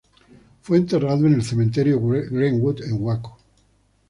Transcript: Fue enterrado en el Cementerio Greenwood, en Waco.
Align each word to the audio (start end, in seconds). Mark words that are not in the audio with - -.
Fue 0.63 0.79
enterrado 0.79 1.27
en 1.27 1.35
el 1.35 1.43
Cementerio 1.43 1.99
Greenwood, 2.01 2.81
en 2.85 3.03
Waco. 3.03 3.37